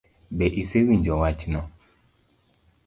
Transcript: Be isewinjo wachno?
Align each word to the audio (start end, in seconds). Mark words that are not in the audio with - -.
Be 0.37 0.45
isewinjo 0.61 1.13
wachno? 1.21 1.61